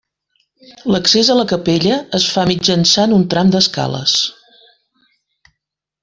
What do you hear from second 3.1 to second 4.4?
un tram d'escales.